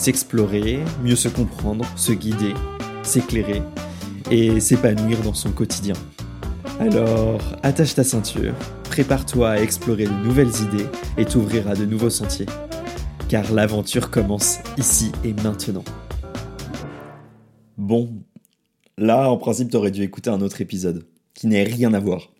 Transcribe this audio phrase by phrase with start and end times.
[0.00, 2.54] S'explorer, mieux se comprendre, se guider,
[3.02, 3.60] s'éclairer
[4.30, 5.92] et s'épanouir dans son quotidien.
[6.78, 10.86] Alors, attache ta ceinture, prépare-toi à explorer de nouvelles idées
[11.18, 12.46] et t'ouvrir à de nouveaux sentiers.
[13.28, 15.84] Car l'aventure commence ici et maintenant.
[17.76, 18.10] Bon,
[18.96, 22.32] là, en principe, t'aurais dû écouter un autre épisode, qui n'a rien à voir.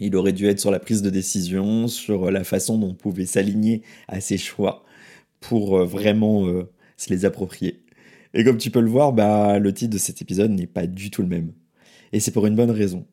[0.00, 3.24] Il aurait dû être sur la prise de décision, sur la façon dont on pouvait
[3.24, 4.84] s'aligner à ses choix
[5.48, 7.82] pour euh, vraiment euh, se les approprier.
[8.34, 11.10] Et comme tu peux le voir, bah, le titre de cet épisode n'est pas du
[11.10, 11.52] tout le même.
[12.12, 13.06] Et c'est pour une bonne raison.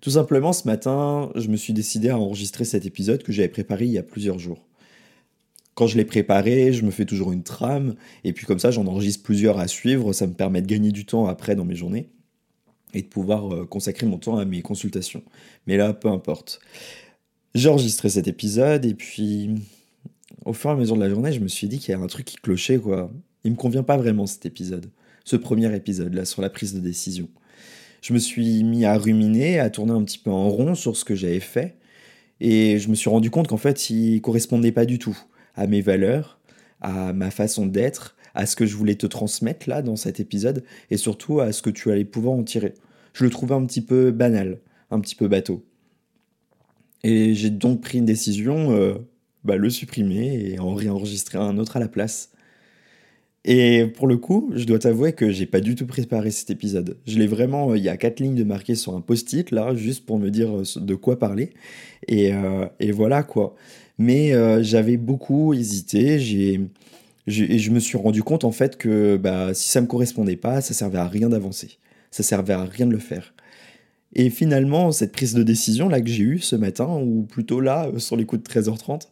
[0.00, 3.86] Tout simplement, ce matin, je me suis décidé à enregistrer cet épisode que j'avais préparé
[3.86, 4.64] il y a plusieurs jours.
[5.74, 8.86] Quand je l'ai préparé, je me fais toujours une trame, et puis comme ça, j'en
[8.86, 12.08] enregistre plusieurs à suivre, ça me permet de gagner du temps après dans mes journées,
[12.94, 15.22] et de pouvoir euh, consacrer mon temps à mes consultations.
[15.66, 16.60] Mais là, peu importe.
[17.54, 19.50] J'ai enregistré cet épisode, et puis
[20.44, 22.04] au fur et à mesure de la journée, je me suis dit qu'il y avait
[22.04, 23.10] un truc qui clochait, quoi.
[23.44, 24.90] Il me convient pas vraiment cet épisode,
[25.24, 27.28] ce premier épisode là sur la prise de décision.
[28.00, 31.04] Je me suis mis à ruminer, à tourner un petit peu en rond sur ce
[31.04, 31.76] que j'avais fait,
[32.40, 35.18] et je me suis rendu compte qu'en fait, il correspondait pas du tout
[35.54, 36.38] à mes valeurs,
[36.80, 40.64] à ma façon d'être, à ce que je voulais te transmettre là dans cet épisode,
[40.90, 42.74] et surtout à ce que tu allais pouvoir en tirer.
[43.12, 45.64] Je le trouvais un petit peu banal, un petit peu bateau.
[47.02, 48.94] Et j'ai donc pris une décision, euh,
[49.44, 52.30] bah, le supprimer et en réenregistrer un autre à la place.
[53.44, 56.98] Et pour le coup, je dois t'avouer que j'ai pas du tout préparé cet épisode.
[57.06, 59.74] Je l'ai vraiment, euh, il y a quatre lignes de marqué sur un post-it là,
[59.74, 61.50] juste pour me dire euh, de quoi parler.
[62.08, 63.54] Et, euh, et voilà quoi.
[63.98, 66.20] Mais j'avais beaucoup hésité.
[66.20, 66.60] J'ai,
[67.26, 70.60] et je me suis rendu compte en fait que bah, si ça me correspondait pas,
[70.60, 71.78] ça servait à rien d'avancer.
[72.12, 73.34] Ça servait à rien de le faire.
[74.14, 77.90] Et finalement, cette prise de décision là que j'ai eue ce matin, ou plutôt là,
[77.98, 79.08] sur les coups de 13h30,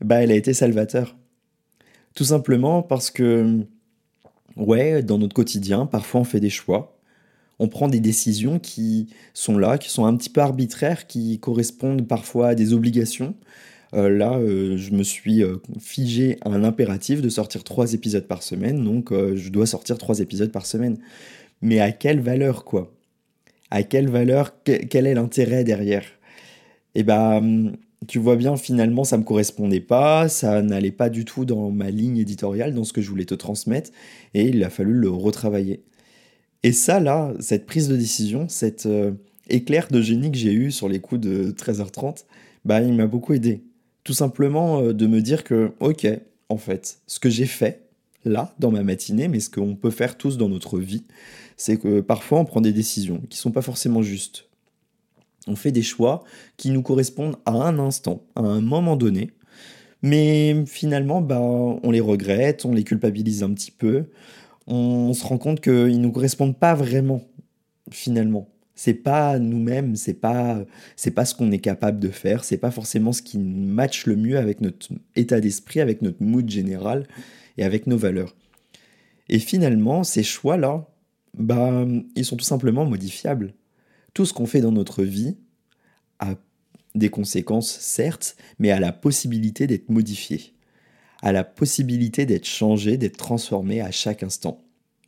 [0.00, 1.14] bah, elle a été salvateur.
[2.14, 3.60] Tout simplement parce que,
[4.56, 6.98] ouais, dans notre quotidien, parfois on fait des choix,
[7.58, 12.06] on prend des décisions qui sont là, qui sont un petit peu arbitraires, qui correspondent
[12.06, 13.34] parfois à des obligations.
[13.94, 18.42] Euh, là, euh, je me suis euh, figé un impératif de sortir trois épisodes par
[18.42, 20.98] semaine, donc je dois sortir trois épisodes par semaine.
[21.62, 22.92] Mais à quelle valeur, quoi?
[23.70, 24.62] À quelle valeur?
[24.64, 26.04] Quel est l'intérêt derrière?
[26.94, 27.72] Eh ben,
[28.08, 31.90] tu vois bien, finalement, ça me correspondait pas, ça n'allait pas du tout dans ma
[31.90, 33.90] ligne éditoriale, dans ce que je voulais te transmettre,
[34.34, 35.82] et il a fallu le retravailler.
[36.62, 39.12] Et ça, là, cette prise de décision, cet euh,
[39.48, 42.24] éclair de génie que j'ai eu sur les coups de 13h30,
[42.64, 43.62] bah, il m'a beaucoup aidé.
[44.04, 46.06] Tout simplement euh, de me dire que, ok,
[46.48, 47.82] en fait, ce que j'ai fait,
[48.24, 51.04] là, dans ma matinée, mais ce qu'on peut faire tous dans notre vie,
[51.56, 54.48] c'est que parfois on prend des décisions qui sont pas forcément justes
[55.46, 56.22] on fait des choix
[56.56, 59.30] qui nous correspondent à un instant, à un moment donné.
[60.02, 64.06] Mais finalement, bah, on les regrette, on les culpabilise un petit peu.
[64.66, 67.22] On se rend compte qu'ils ne nous correspondent pas vraiment,
[67.90, 68.48] finalement.
[68.74, 70.64] C'est pas nous-mêmes, c'est pas,
[71.14, 74.38] pas ce qu'on est capable de faire, c'est pas forcément ce qui matche le mieux
[74.38, 77.06] avec notre état d'esprit, avec notre mood général
[77.58, 78.34] et avec nos valeurs.
[79.28, 80.88] Et finalement, ces choix-là,
[81.34, 81.86] bah,
[82.16, 83.54] ils sont tout simplement modifiables
[84.14, 85.36] tout ce qu'on fait dans notre vie
[86.18, 86.34] a
[86.94, 90.52] des conséquences, certes, mais a la possibilité d'être modifié,
[91.22, 94.62] a la possibilité d'être changé, d'être transformé à chaque instant.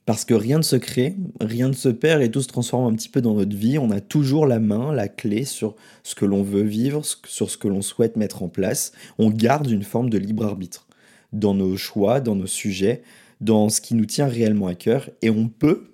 [0.07, 2.97] Parce que rien ne se crée, rien ne se perd et tout se transforme un
[2.97, 3.79] petit peu dans notre vie.
[3.79, 7.57] On a toujours la main, la clé sur ce que l'on veut vivre, sur ce
[7.57, 8.93] que l'on souhaite mettre en place.
[9.19, 10.87] On garde une forme de libre arbitre
[11.33, 13.03] dans nos choix, dans nos sujets,
[13.41, 15.09] dans ce qui nous tient réellement à cœur.
[15.23, 15.94] Et on peut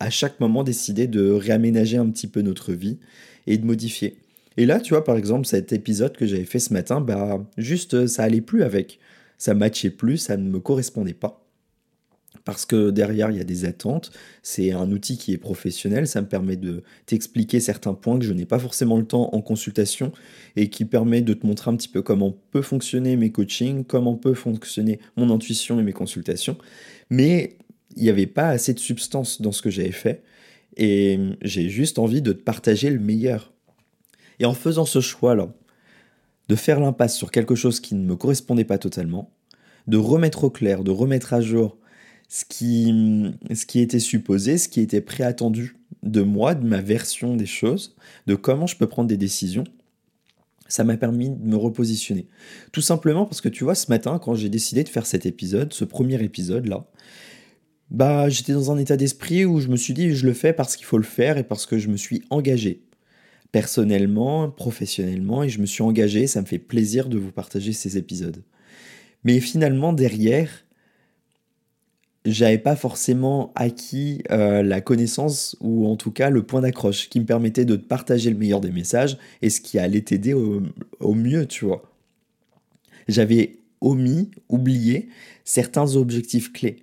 [0.00, 2.98] à chaque moment décider de réaménager un petit peu notre vie
[3.46, 4.18] et de modifier.
[4.56, 8.06] Et là, tu vois, par exemple, cet épisode que j'avais fait ce matin, bah, juste,
[8.06, 8.98] ça allait plus avec.
[9.38, 11.42] Ça matchait plus, ça ne me correspondait pas.
[12.44, 14.12] Parce que derrière, il y a des attentes.
[14.42, 16.06] C'est un outil qui est professionnel.
[16.06, 19.42] Ça me permet de t'expliquer certains points que je n'ai pas forcément le temps en
[19.42, 20.12] consultation
[20.54, 24.14] et qui permet de te montrer un petit peu comment peut fonctionner mes coachings, comment
[24.14, 26.56] peut fonctionner mon intuition et mes consultations.
[27.10, 27.58] Mais
[27.96, 30.22] il n'y avait pas assez de substance dans ce que j'avais fait.
[30.76, 33.52] Et j'ai juste envie de partager le meilleur.
[34.38, 35.48] Et en faisant ce choix-là,
[36.48, 39.32] de faire l'impasse sur quelque chose qui ne me correspondait pas totalement,
[39.86, 41.78] de remettre au clair, de remettre à jour
[42.28, 47.36] ce qui, ce qui était supposé, ce qui était préattendu de moi, de ma version
[47.36, 47.96] des choses,
[48.26, 49.64] de comment je peux prendre des décisions,
[50.68, 52.26] ça m'a permis de me repositionner.
[52.72, 55.72] Tout simplement parce que tu vois, ce matin, quand j'ai décidé de faire cet épisode,
[55.72, 56.86] ce premier épisode-là,
[57.90, 60.76] bah j'étais dans un état d'esprit où je me suis dit je le fais parce
[60.76, 62.82] qu'il faut le faire et parce que je me suis engagé
[63.52, 67.96] personnellement, professionnellement et je me suis engagé, ça me fait plaisir de vous partager ces
[67.96, 68.42] épisodes.
[69.24, 70.66] Mais finalement derrière
[72.26, 77.20] j'avais pas forcément acquis euh, la connaissance ou en tout cas le point d'accroche qui
[77.20, 80.62] me permettait de partager le meilleur des messages et ce qui allait t'aider au,
[80.98, 81.92] au, mieux, tu vois.
[83.06, 85.08] J'avais omis, oublié
[85.44, 86.82] certains objectifs clés.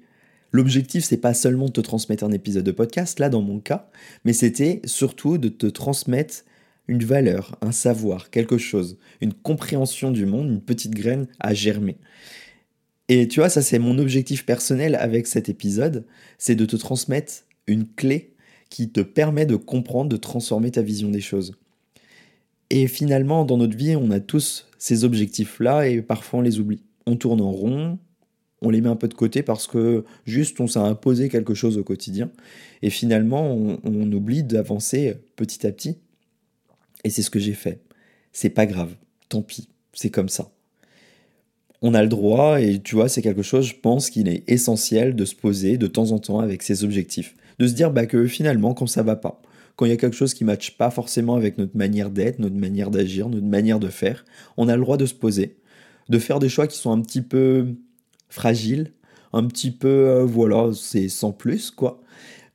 [0.54, 3.90] L'objectif, c'est pas seulement de te transmettre un épisode de podcast, là dans mon cas,
[4.24, 6.46] mais c'était surtout de te transmettre
[6.88, 11.98] une valeur, un savoir, quelque chose, une compréhension du monde, une petite graine à germer.
[13.10, 16.06] Et tu vois, ça c'est mon objectif personnel avec cet épisode,
[16.38, 17.34] c'est de te transmettre
[17.66, 18.34] une clé
[18.70, 21.56] qui te permet de comprendre, de transformer ta vision des choses.
[22.70, 26.84] Et finalement, dans notre vie, on a tous ces objectifs-là et parfois on les oublie.
[27.06, 28.00] On tourne en rond,
[28.64, 31.78] on les met un peu de côté parce que juste on s'est imposé quelque chose
[31.78, 32.32] au quotidien.
[32.82, 35.98] Et finalement, on, oublie d'avancer petit à petit.
[37.04, 37.80] Et c'est ce que j'ai fait.
[38.32, 38.96] C'est pas grave,
[39.30, 40.52] tant pis, c'est comme ça
[41.86, 45.18] on a le droit, et tu vois, c'est quelque chose, je pense qu'il est essentiel
[45.18, 47.36] de se poser de temps en temps avec ses objectifs.
[47.60, 49.42] De se dire bah, que finalement, quand ça va pas,
[49.76, 52.40] quand il y a quelque chose qui ne matche pas forcément avec notre manière d'être,
[52.40, 54.24] notre manière d'agir, notre manière de faire,
[54.56, 55.58] on a le droit de se poser,
[56.08, 57.68] de faire des choix qui sont un petit peu
[58.34, 58.92] fragiles,
[59.34, 62.02] un petit peu, euh, voilà, c'est sans plus, quoi.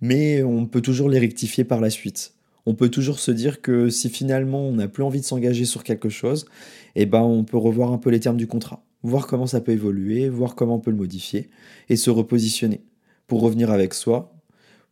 [0.00, 2.34] Mais on peut toujours les rectifier par la suite.
[2.66, 5.84] On peut toujours se dire que si finalement on n'a plus envie de s'engager sur
[5.84, 6.46] quelque chose,
[6.94, 9.72] eh ben on peut revoir un peu les termes du contrat voir comment ça peut
[9.72, 11.50] évoluer, voir comment on peut le modifier,
[11.88, 12.82] et se repositionner
[13.26, 14.34] pour revenir avec soi,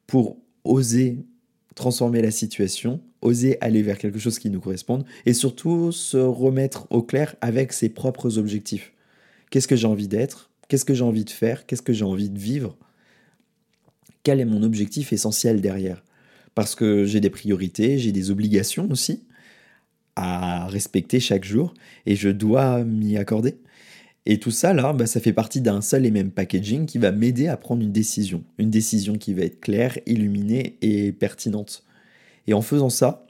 [0.06, 1.18] pour oser
[1.74, 6.86] transformer la situation, oser aller vers quelque chose qui nous corresponde, et surtout se remettre
[6.90, 8.92] au clair avec ses propres objectifs.
[9.50, 10.50] Qu'est-ce que j'ai envie d'être?
[10.68, 11.66] Qu'est-ce que j'ai envie de faire?
[11.66, 12.76] Qu'est-ce que j'ai envie de vivre?
[14.22, 16.02] Quel est mon objectif essentiel derrière?
[16.54, 19.22] Parce que j'ai des priorités, j'ai des obligations aussi
[20.16, 21.74] à respecter chaque jour,
[22.06, 23.58] et je dois m'y accorder.
[24.24, 27.12] Et tout ça, là, bah, ça fait partie d'un seul et même packaging qui va
[27.12, 28.42] m'aider à prendre une décision.
[28.58, 31.84] Une décision qui va être claire, illuminée et pertinente.
[32.48, 33.26] Et en faisant ça,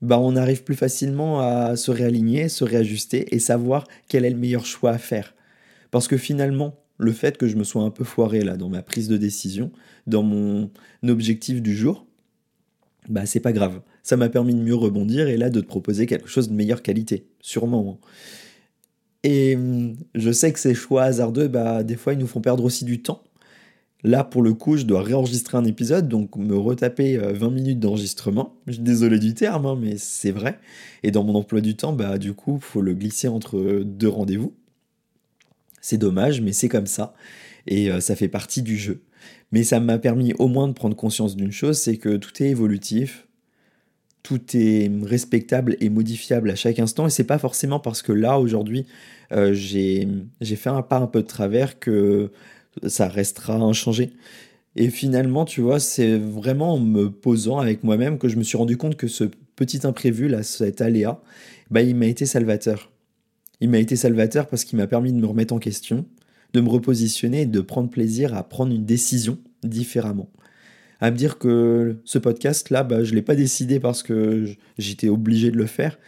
[0.00, 4.36] bah, on arrive plus facilement à se réaligner, se réajuster et savoir quel est le
[4.36, 5.34] meilleur choix à faire.
[5.92, 8.82] Parce que finalement, le fait que je me sois un peu foiré là dans ma
[8.82, 9.70] prise de décision,
[10.08, 10.70] dans mon
[11.06, 12.06] objectif du jour,
[13.08, 13.80] bah c'est pas grave.
[14.02, 16.82] Ça m'a permis de mieux rebondir et là de te proposer quelque chose de meilleure
[16.82, 18.00] qualité, sûrement.
[18.02, 18.06] Hein.
[19.22, 22.64] Et hum, je sais que ces choix hasardeux, bah, des fois, ils nous font perdre
[22.64, 23.22] aussi du temps.
[24.02, 27.78] Là, pour le coup, je dois réenregistrer un épisode, donc me retaper 20 euh, minutes
[27.78, 28.56] d'enregistrement.
[28.66, 30.58] Je suis désolé du terme, hein, mais c'est vrai.
[31.04, 34.08] Et dans mon emploi du temps, bah, du coup, il faut le glisser entre deux
[34.08, 34.54] rendez-vous.
[35.82, 37.12] C'est dommage, mais c'est comme ça.
[37.66, 39.02] Et euh, ça fait partie du jeu.
[39.50, 42.48] Mais ça m'a permis au moins de prendre conscience d'une chose, c'est que tout est
[42.48, 43.28] évolutif,
[44.22, 47.06] tout est respectable et modifiable à chaque instant.
[47.06, 48.86] Et c'est pas forcément parce que là, aujourd'hui,
[49.32, 50.06] euh, j'ai
[50.40, 52.30] fait un pas un peu de travers que
[52.86, 54.12] ça restera inchangé.
[54.76, 58.56] Et finalement, tu vois, c'est vraiment en me posant avec moi-même que je me suis
[58.56, 59.24] rendu compte que ce
[59.56, 61.20] petit imprévu, là, cet aléa,
[61.70, 62.91] bah, il m'a été salvateur.
[63.62, 66.04] Il m'a été salvateur parce qu'il m'a permis de me remettre en question,
[66.52, 70.28] de me repositionner et de prendre plaisir à prendre une décision différemment.
[71.00, 74.46] À me dire que ce podcast-là, bah, je ne l'ai pas décidé parce que
[74.78, 76.00] j'étais obligé de le faire,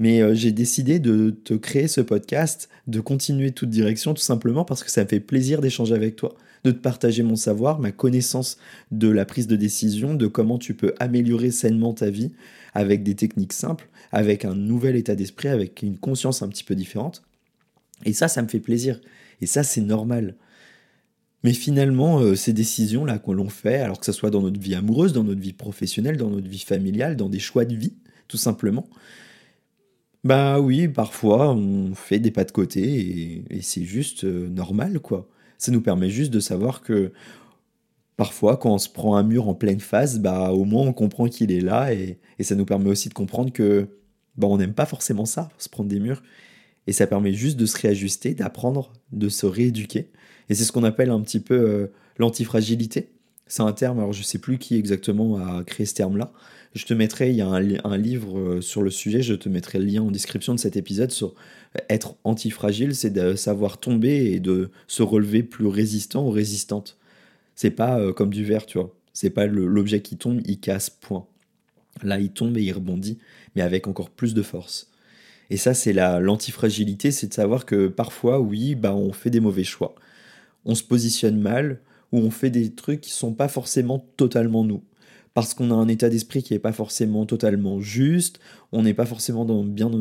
[0.00, 4.64] mais euh, j'ai décidé de te créer ce podcast, de continuer toute direction, tout simplement
[4.64, 6.34] parce que ça me fait plaisir d'échanger avec toi,
[6.66, 8.58] de te partager mon savoir, ma connaissance
[8.90, 12.32] de la prise de décision, de comment tu peux améliorer sainement ta vie
[12.74, 16.74] avec des techniques simples, avec un nouvel état d'esprit, avec une conscience un petit peu
[16.74, 17.22] différente.
[18.04, 19.00] Et ça, ça me fait plaisir.
[19.40, 20.34] Et ça, c'est normal.
[21.44, 24.74] Mais finalement, euh, ces décisions-là que l'on fait, alors que ce soit dans notre vie
[24.74, 27.94] amoureuse, dans notre vie professionnelle, dans notre vie familiale, dans des choix de vie,
[28.26, 28.88] tout simplement,
[30.24, 35.28] bah oui, parfois on fait des pas de côté et, c'est juste euh, normal, quoi.
[35.58, 37.12] Ça nous permet juste de savoir que
[38.16, 41.28] parfois, quand on se prend un mur en pleine face, bah au moins on comprend
[41.28, 43.88] qu'il est là et, ça nous permet aussi de comprendre que
[44.36, 46.22] bah, on n'aime pas forcément ça, se prendre des murs.
[46.86, 50.10] Et ça permet juste de se réajuster, d'apprendre, de se rééduquer
[50.48, 51.86] et c'est ce qu'on appelle un petit peu euh,
[52.18, 53.10] l'antifragilité.
[53.46, 56.32] C'est un terme, alors je ne sais plus qui exactement a créé ce terme-là.
[56.74, 59.78] Je te mettrai, il y a un, livre euh, sur le sujet, je te mettrai
[59.78, 61.34] le lien en description de cet épisode sur
[61.76, 66.98] euh, être antifragile, c'est de savoir tomber et de se relever plus résistant ou résistante.
[67.54, 68.94] C'est pas euh, comme du verre, tu vois.
[69.12, 71.26] C'est pas l'objet qui tombe, il casse, point.
[72.02, 73.18] Là, il tombe et il rebondit,
[73.54, 74.90] mais avec encore plus de force.
[75.48, 79.40] Et ça, c'est la l'antifragilité, c'est de savoir que parfois, oui, bah, on fait des
[79.40, 79.94] mauvais choix.
[80.66, 81.80] On se positionne mal,
[82.12, 84.82] ou on fait des trucs qui sont pas forcément totalement nous.
[85.36, 88.40] Parce qu'on a un état d'esprit qui n'est pas forcément totalement juste,
[88.72, 89.98] on n'est pas forcément bien dans,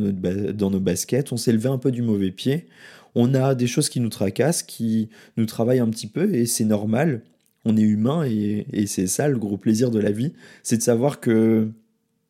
[0.53, 2.67] dans nos baskets, on s'est levé un peu du mauvais pied,
[3.15, 6.63] on a des choses qui nous tracassent, qui nous travaillent un petit peu, et c'est
[6.63, 7.21] normal,
[7.65, 10.31] on est humain, et, et c'est ça le gros plaisir de la vie,
[10.63, 11.67] c'est de savoir que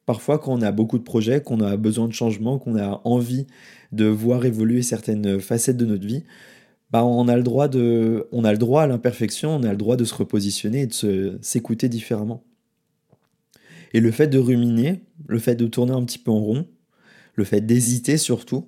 [0.07, 3.47] Parfois, quand on a beaucoup de projets, qu'on a besoin de changement, qu'on a envie
[3.91, 6.24] de voir évoluer certaines facettes de notre vie,
[6.91, 9.77] bah on a le droit de, on a le droit à l'imperfection, on a le
[9.77, 12.43] droit de se repositionner et de s'écouter différemment.
[13.95, 16.67] Et le fait de ruminer, le fait de tourner un petit peu en rond,
[17.35, 18.67] le fait d'hésiter surtout,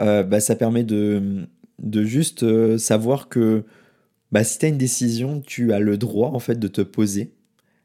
[0.00, 1.46] euh, bah, ça permet de,
[1.80, 3.64] de juste euh, savoir que
[4.32, 7.34] bah, si tu as une décision, tu as le droit en fait de te poser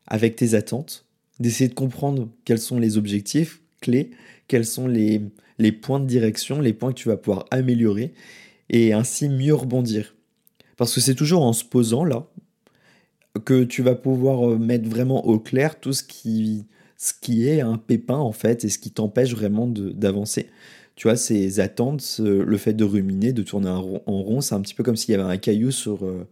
[0.08, 1.06] avec tes attentes
[1.42, 4.12] d'essayer de comprendre quels sont les objectifs clés,
[4.48, 5.22] quels sont les,
[5.58, 8.14] les points de direction, les points que tu vas pouvoir améliorer
[8.70, 10.16] et ainsi mieux rebondir.
[10.78, 12.26] Parce que c'est toujours en se posant là
[13.46, 16.66] que tu vas pouvoir euh, mettre vraiment au clair tout ce qui,
[16.98, 20.50] ce qui est un pépin en fait et ce qui t'empêche vraiment d'avancer.
[20.96, 23.82] Tu vois, ces attentes, le fait de ruminer, de tourner en
[24.22, 26.28] rond, c'est un petit peu comme s'il y avait un caillou sur, euh,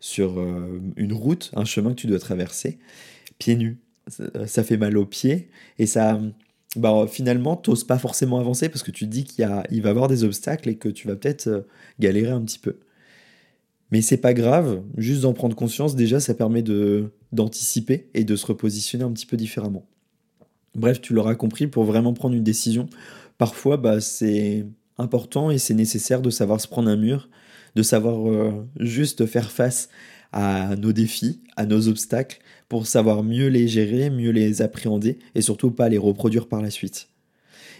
[0.00, 2.78] sur euh, une route, un chemin que tu dois traverser,
[3.38, 3.78] pieds nus
[4.46, 6.18] ça fait mal aux pieds et ça
[6.76, 9.90] bah, finalement t'oses pas forcément avancer parce que tu te dis qu'il il va y
[9.90, 11.66] avoir des obstacles et que tu vas peut-être
[12.00, 12.78] galérer un petit peu.
[13.90, 18.36] Mais c'est pas grave, juste d'en prendre conscience déjà ça permet de d'anticiper et de
[18.36, 19.86] se repositionner un petit peu différemment.
[20.74, 22.88] Bref, tu l'auras compris pour vraiment prendre une décision,
[23.38, 24.66] parfois bah c'est
[24.98, 27.28] important et c'est nécessaire de savoir se prendre un mur,
[27.74, 29.88] de savoir euh, juste faire face
[30.32, 35.40] à nos défis, à nos obstacles, pour savoir mieux les gérer, mieux les appréhender et
[35.40, 37.08] surtout pas les reproduire par la suite.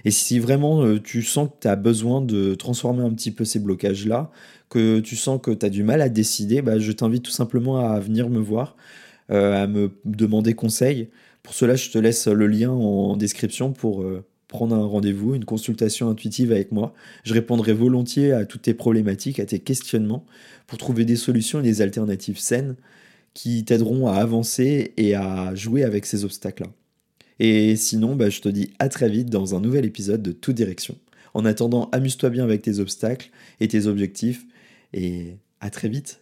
[0.05, 3.45] Et si vraiment euh, tu sens que tu as besoin de transformer un petit peu
[3.45, 4.31] ces blocages-là,
[4.69, 7.79] que tu sens que tu as du mal à décider, bah, je t'invite tout simplement
[7.79, 8.77] à venir me voir,
[9.31, 11.09] euh, à me demander conseil.
[11.43, 15.45] Pour cela, je te laisse le lien en description pour euh, prendre un rendez-vous, une
[15.45, 16.95] consultation intuitive avec moi.
[17.25, 20.25] Je répondrai volontiers à toutes tes problématiques, à tes questionnements,
[20.67, 22.77] pour trouver des solutions et des alternatives saines
[23.35, 26.71] qui t'aideront à avancer et à jouer avec ces obstacles-là.
[27.41, 30.57] Et sinon, bah, je te dis à très vite dans un nouvel épisode de Toute
[30.57, 30.97] Direction.
[31.35, 33.31] En attendant, amuse-toi bien avec tes obstacles
[33.61, 34.45] et tes objectifs,
[34.93, 36.21] et à très vite